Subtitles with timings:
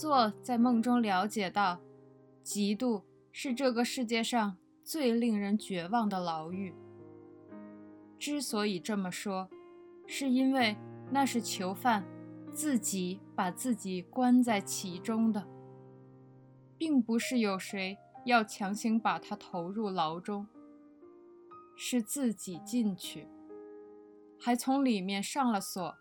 [0.00, 1.78] 做在梦中了解到，
[2.42, 6.74] 嫉妒是这个世界上最令人绝望的牢狱。
[8.18, 9.50] 之所以这么说，
[10.06, 10.74] 是因为
[11.10, 12.02] 那是囚犯
[12.50, 15.46] 自己把自己关在其中的，
[16.78, 20.46] 并不是有谁要强行把他投入牢中，
[21.76, 23.28] 是自己进去，
[24.40, 25.94] 还从里面上了锁，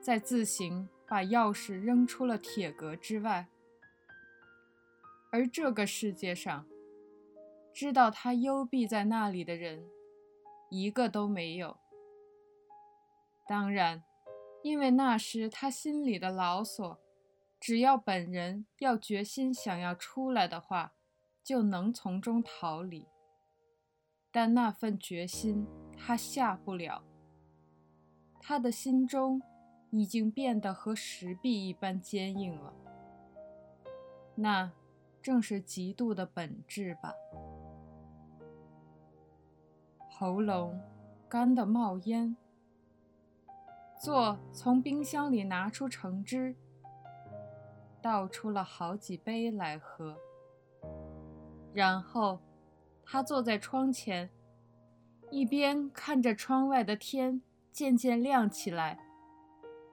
[0.00, 0.88] 再自行。
[1.08, 3.48] 把钥匙扔出了铁格之外，
[5.32, 6.66] 而这个世界上，
[7.72, 9.88] 知道他幽闭在那里的人，
[10.68, 11.78] 一个都没有。
[13.46, 14.04] 当然，
[14.62, 17.00] 因为那是他心里的牢锁，
[17.58, 20.92] 只要本人要决心想要出来的话，
[21.42, 23.08] 就能从中逃离。
[24.30, 27.02] 但那份决心他下不了，
[28.38, 29.40] 他的心中。
[29.90, 32.72] 已经变得和石壁一般坚硬了，
[34.34, 34.70] 那
[35.22, 37.14] 正是嫉妒的本质吧。
[40.10, 40.80] 喉咙
[41.28, 42.36] 干得冒烟，
[43.98, 46.54] 坐从冰箱里拿出橙汁，
[48.02, 50.16] 倒出了好几杯来喝。
[51.72, 52.40] 然后，
[53.04, 54.28] 他坐在窗前，
[55.30, 57.40] 一边看着窗外的天
[57.72, 58.98] 渐渐亮起来。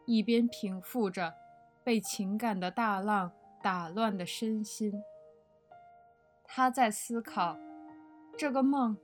[0.06, 1.36] 一边平复着
[1.84, 5.03] 被情感的大浪打乱的身心，
[6.44, 7.58] 他在思考：
[8.38, 8.97] 这个梦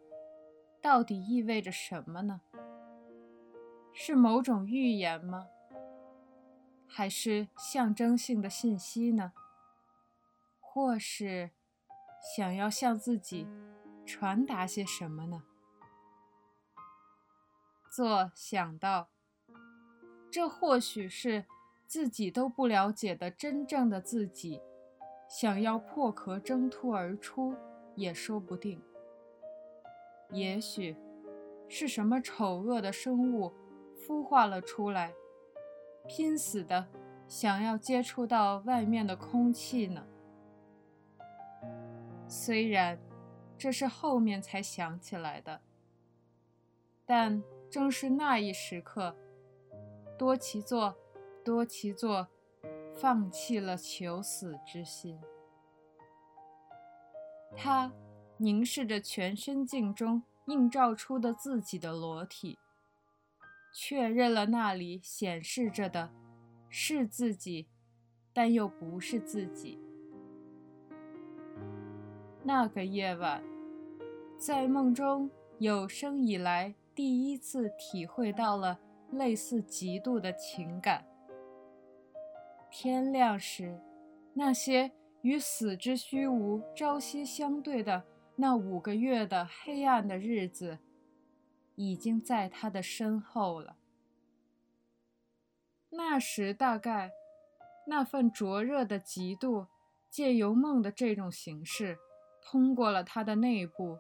[0.81, 2.41] 到底意味着什么呢？
[3.93, 5.47] 是某种预言吗？
[6.87, 9.33] 还是象征性的信息呢？
[10.59, 11.51] 或是
[12.35, 13.47] 想要向自己
[14.05, 15.43] 传达些什么呢？
[17.91, 19.09] 做想到。
[20.31, 21.45] 这或许是
[21.85, 24.61] 自己都不了解的真正的自己，
[25.27, 27.53] 想要破壳挣脱而出，
[27.95, 28.81] 也说不定。
[30.31, 30.95] 也许
[31.67, 33.51] 是什么丑恶的生物
[33.93, 35.13] 孵化了出来，
[36.07, 36.87] 拼死的
[37.27, 40.07] 想要接触到外面的空气呢？
[42.29, 42.97] 虽然
[43.57, 45.59] 这是后面才想起来的，
[47.05, 49.17] 但正是那一时刻。
[50.21, 50.95] 多奇座，
[51.43, 52.27] 多奇座，
[52.93, 55.19] 放弃了求死之心。
[57.57, 57.91] 他
[58.37, 62.59] 凝视着全身镜中映照出的自己的裸体，
[63.73, 66.11] 确认了那里显示着的
[66.69, 67.67] 是自己，
[68.31, 69.79] 但又不是自己。
[72.43, 73.43] 那个夜晚，
[74.37, 78.79] 在梦中有生以来第一次体会到了。
[79.11, 81.05] 类似嫉妒的情感。
[82.69, 83.79] 天亮时，
[84.33, 84.91] 那些
[85.21, 88.03] 与死之虚无朝夕相对的
[88.37, 90.79] 那五个月的黑暗的日子，
[91.75, 93.75] 已经在他的身后了。
[95.89, 97.11] 那时，大概
[97.87, 99.67] 那份灼热的嫉妒，
[100.09, 101.97] 借由梦的这种形式，
[102.41, 103.99] 通过了他的内部。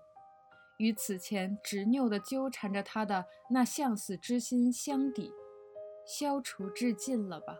[0.81, 5.31] 与此前执拗地纠缠着他的那向死之心相抵，
[6.07, 7.55] 消除至尽了吧？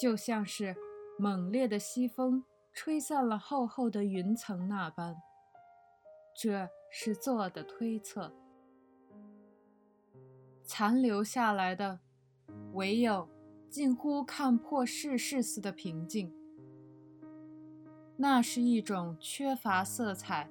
[0.00, 0.76] 就像是
[1.18, 5.16] 猛烈的西风吹散了厚厚的云层那般。
[6.32, 8.32] 这是做的推测。
[10.62, 11.98] 残留下来的，
[12.74, 13.28] 唯有
[13.68, 16.32] 近乎看破世事似的平静。
[18.16, 20.48] 那是一种缺乏色彩。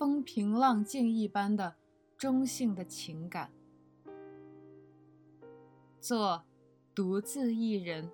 [0.00, 1.74] 风平浪静一般的
[2.16, 3.50] 中性的情感。
[6.00, 6.42] 做
[6.94, 8.10] 独自一人，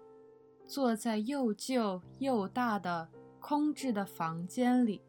[0.67, 5.01] 坐在又旧又大的空置的房间里，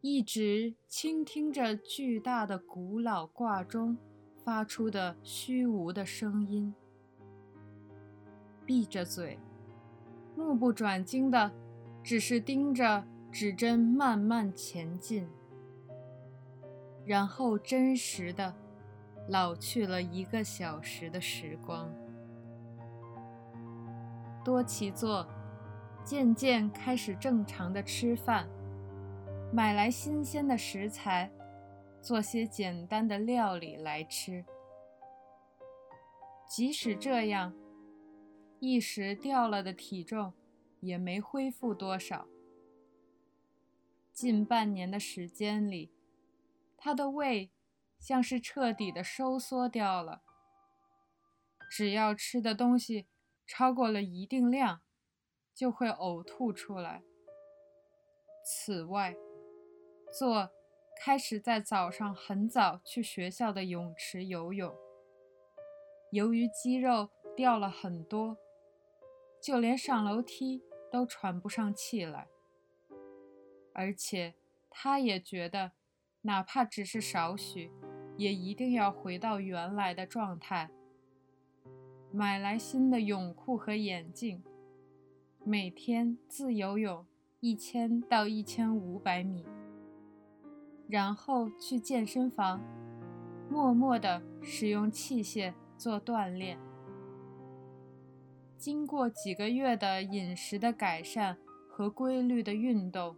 [0.00, 3.98] 一直倾听着巨大的古老挂钟
[4.44, 6.72] 发出的虚无的声音，
[8.64, 9.40] 闭着嘴，
[10.36, 11.50] 目不转睛的，
[12.00, 13.04] 只是盯着。
[13.32, 15.26] 指针慢慢前进，
[17.06, 18.54] 然后真实的
[19.26, 21.90] 老去了一个小时的时光。
[24.44, 25.26] 多奇座
[26.04, 28.46] 渐渐开始正常的吃饭，
[29.50, 31.30] 买来新鲜的食材，
[32.02, 34.44] 做些简单的料理来吃。
[36.46, 37.54] 即使这样，
[38.60, 40.34] 一时掉了的体重
[40.80, 42.26] 也没恢复多少。
[44.12, 45.90] 近半年的时间里，
[46.76, 47.50] 他的胃
[47.98, 50.22] 像是彻底的收缩掉了。
[51.70, 53.06] 只要吃的东西
[53.46, 54.82] 超过了一定量，
[55.54, 57.02] 就会呕吐出来。
[58.44, 59.16] 此外，
[60.12, 60.50] 做
[61.00, 64.76] 开始在早上很早去学校的泳池游泳。
[66.10, 68.36] 由于肌肉掉了很多，
[69.40, 72.28] 就连上楼梯都喘不上气来。
[73.74, 74.34] 而且，
[74.70, 75.72] 他也觉得，
[76.22, 77.70] 哪怕只是少许，
[78.16, 80.70] 也一定要回到原来的状态。
[82.12, 84.42] 买来新的泳裤和眼镜，
[85.44, 87.06] 每天自由泳
[87.40, 89.46] 一千到一千五百米，
[90.88, 92.60] 然后去健身房，
[93.50, 96.58] 默默地使用器械做锻炼。
[98.58, 101.38] 经过几个月的饮食的改善
[101.68, 103.16] 和规律的运动，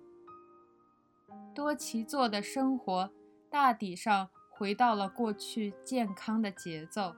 [1.54, 3.12] 多奇做的生活
[3.48, 7.14] 大抵上回到了过去健康的节奏。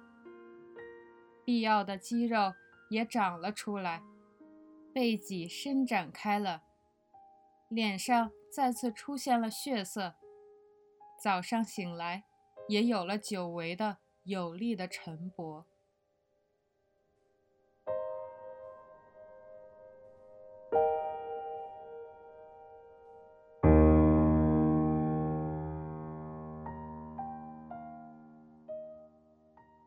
[1.45, 2.53] 必要的肌肉
[2.91, 4.03] 也长了出来，
[4.93, 6.63] 背脊伸展开了，
[7.69, 10.15] 脸上再次出现了血色。
[11.19, 12.25] 早上醒来，
[12.69, 15.65] 也有了久违的有力的晨勃。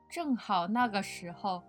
[0.09, 1.61] 正好那个时候，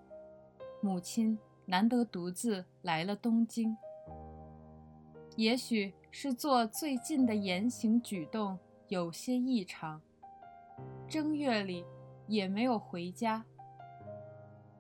[0.80, 3.76] 母亲难得独自来了东京。
[5.36, 8.58] 也许是做最近的言行举动
[8.88, 10.00] 有些异常，
[11.06, 11.84] 正月里
[12.26, 13.44] 也没有回家。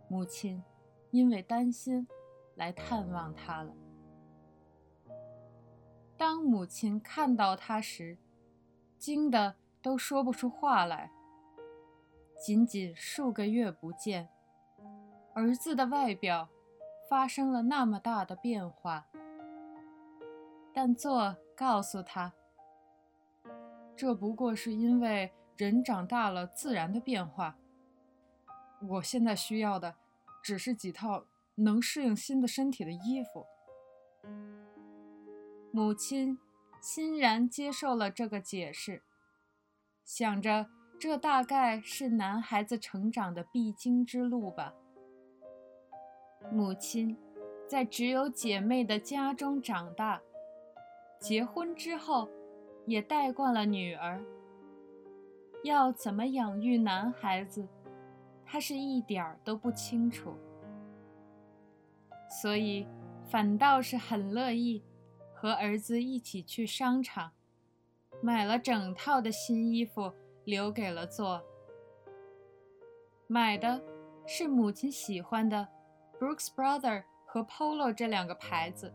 [0.08, 0.62] 母亲
[1.10, 2.08] 因为担心，
[2.54, 3.74] 来探望他了。
[6.16, 8.16] 当母亲看到他时，
[8.98, 11.12] 惊得都说不出话来。
[12.40, 14.30] 仅仅数个月不见，
[15.34, 16.48] 儿子的外表
[17.06, 19.06] 发生了那么大的变化。
[20.72, 22.32] 但做告诉他，
[23.94, 27.58] 这不过是因为人长大了自然的变化。
[28.88, 29.96] 我现在需要的，
[30.42, 31.26] 只是几套
[31.56, 33.44] 能适应新的身体的衣服。
[35.70, 36.38] 母亲
[36.80, 39.02] 欣然接受了这个解释，
[40.02, 40.70] 想着。
[41.00, 44.74] 这大概是男孩子成长的必经之路吧。
[46.52, 47.16] 母亲
[47.66, 50.20] 在只有姐妹的家中长大，
[51.18, 52.28] 结婚之后
[52.84, 54.22] 也带惯了女儿。
[55.64, 57.66] 要怎么养育男孩子，
[58.44, 60.34] 她是一点儿都不清楚，
[62.42, 62.86] 所以
[63.26, 64.82] 反倒是很乐意
[65.32, 67.32] 和儿子一起去商场，
[68.20, 70.12] 买了整套的新衣服。
[70.44, 71.42] 留给了做。
[73.26, 73.80] 买的
[74.26, 75.68] 是母亲喜欢的
[76.18, 78.94] Brooks Brother 和 Polo 这两个牌子。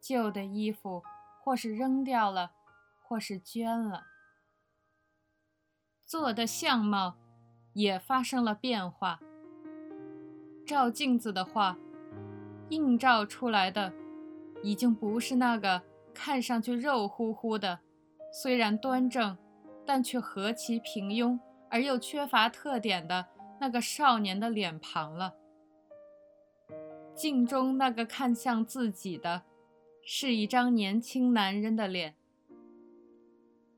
[0.00, 1.02] 旧的衣服
[1.42, 2.52] 或是扔掉了，
[3.02, 4.04] 或是捐了。
[6.06, 7.14] 做的相貌
[7.72, 9.18] 也发生了变化。
[10.66, 11.76] 照镜子的话，
[12.68, 13.92] 映照出来的
[14.62, 15.82] 已经不是那个
[16.14, 17.80] 看上去肉乎乎的，
[18.32, 19.36] 虽然端正。
[19.86, 21.38] 但却何其平庸
[21.70, 23.26] 而又缺乏特点的
[23.60, 25.34] 那个少年的脸庞了。
[27.14, 29.42] 镜中那个看向自己的，
[30.04, 32.16] 是一张年轻男人的脸，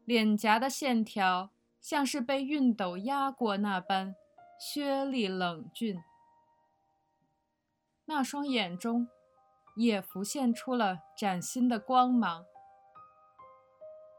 [0.05, 4.15] 脸颊的线条像是被熨斗压过那般
[4.59, 6.03] 削利冷峻，
[8.07, 9.07] 那双眼中
[9.77, 12.47] 也浮现出了崭新的光芒。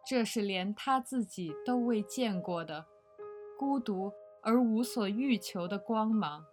[0.10, 2.86] 这是连他自己都未见过的
[3.60, 6.46] 孤独而无所欲求的光芒。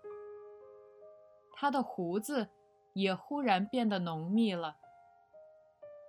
[1.53, 2.49] 他的胡子
[2.95, 4.79] 也忽然变得浓密了，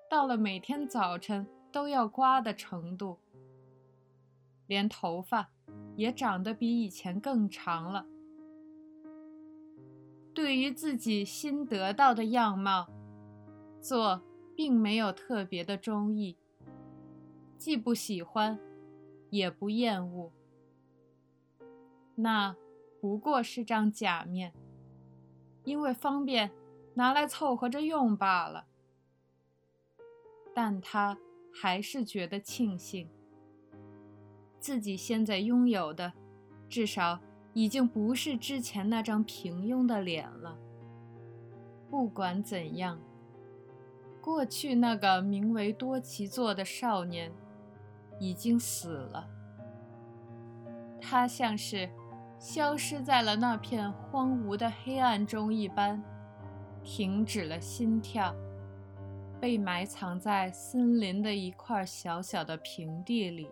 [0.09, 3.19] 到了每天早晨都要刮的程度。
[4.65, 5.51] 连头发
[5.95, 8.07] 也长得比以前更长了。
[10.33, 12.87] 对于自己新得到的样貌，
[13.79, 14.23] 做
[14.55, 16.39] 并没有特别的中意。
[17.57, 18.59] 既不喜欢，
[19.29, 20.31] 也不厌恶。
[22.15, 22.55] 那
[23.01, 24.53] 不过是张假面，
[25.63, 26.51] 因为方便
[26.93, 28.67] 拿来凑合着用罢了。
[30.53, 31.17] 但他
[31.53, 33.09] 还是觉得庆幸，
[34.59, 36.13] 自己现在拥有的，
[36.69, 37.19] 至少
[37.53, 40.57] 已经不是之前那张平庸的脸了。
[41.89, 42.99] 不管怎样，
[44.21, 47.31] 过去那个名为多奇座的少年。
[48.19, 49.29] 已经死了，
[51.01, 51.89] 他像是
[52.39, 56.03] 消失在了那片荒芜的黑暗中一般，
[56.83, 58.35] 停止了心跳，
[59.39, 63.49] 被埋藏在森林的一块小小的平地里，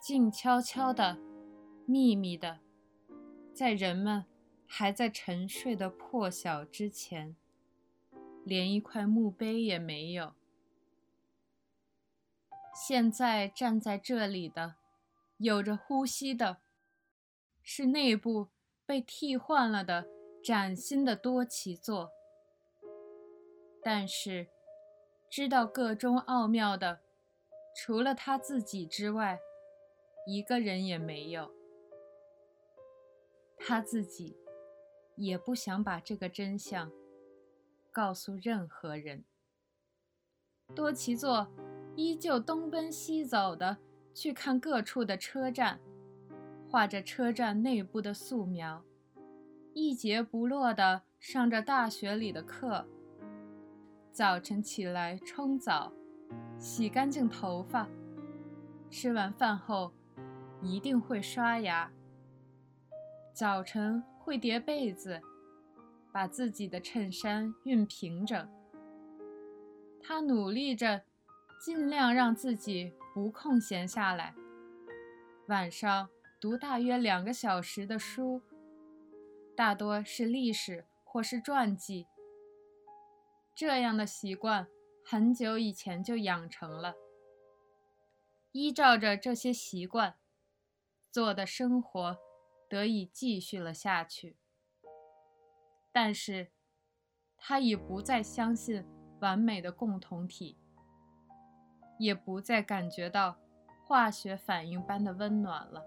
[0.00, 1.18] 静悄悄的、
[1.86, 2.60] 秘密的，
[3.52, 4.24] 在人们
[4.66, 7.36] 还在沉睡的破晓之前，
[8.44, 10.32] 连一块墓碑也没有。
[12.74, 14.76] 现在站在这里的，
[15.36, 16.58] 有着呼吸的，
[17.62, 18.48] 是内部
[18.86, 20.08] 被替换了的
[20.42, 22.10] 崭新的多奇座。
[23.82, 24.48] 但是，
[25.28, 27.00] 知道个中奥妙的，
[27.76, 29.38] 除了他自己之外，
[30.26, 31.52] 一个人也没有。
[33.58, 34.36] 他自己
[35.16, 36.90] 也不想把这个真相
[37.90, 39.24] 告诉任何人。
[40.74, 41.48] 多奇座。
[41.94, 43.76] 依旧东奔西走的
[44.14, 45.78] 去看各处的车站，
[46.68, 48.82] 画着车站内部的素描，
[49.74, 52.86] 一节不落的上着大学里的课。
[54.10, 55.92] 早晨起来冲澡，
[56.58, 57.88] 洗干净头发，
[58.90, 59.92] 吃完饭后
[60.62, 61.92] 一定会刷牙。
[63.34, 65.20] 早晨会叠被子，
[66.10, 68.48] 把自己的衬衫熨平整。
[70.00, 71.02] 他努力着。
[71.62, 74.34] 尽量让自己不空闲下来，
[75.46, 78.42] 晚上读大约两个小时的书，
[79.56, 82.08] 大多是历史或是传记。
[83.54, 84.66] 这样的习惯
[85.04, 86.96] 很久以前就养成了，
[88.50, 90.16] 依照着这些习惯
[91.12, 92.18] 做的生活
[92.68, 94.36] 得以继续了下去。
[95.92, 96.50] 但是，
[97.36, 98.84] 他已不再相信
[99.20, 100.58] 完美的共同体。
[102.02, 103.36] 也不再感觉到
[103.86, 105.84] 化学反应般的温暖了。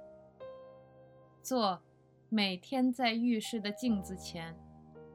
[1.41, 1.81] 做
[2.29, 4.57] 每天在浴室的镜子前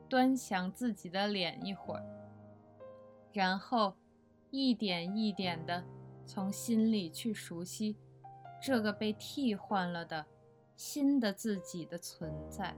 [0.09, 2.04] 端详自己的脸一会儿，
[3.33, 3.95] 然后
[4.50, 5.83] 一点一点地
[6.26, 7.97] 从心里去熟悉
[8.62, 10.26] 这个被替换了的
[10.76, 12.76] 新的自己的存在。